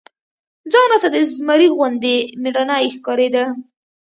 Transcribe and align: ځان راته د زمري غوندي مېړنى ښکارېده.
ځان 0.71 0.85
راته 0.91 1.07
د 1.11 1.17
زمري 1.33 1.67
غوندي 1.75 2.17
مېړنى 2.41 2.83
ښکارېده. 2.95 3.45